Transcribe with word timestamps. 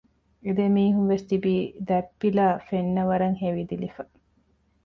އޭރު 0.43 0.53
ދެމީހުންވެސް 0.57 1.27
ތިބީ 1.29 1.53
ދަތްޕިލާ 1.87 2.45
ފެންނަވަރަށް 2.67 3.37
ހެވިދިލިފަ 3.41 4.01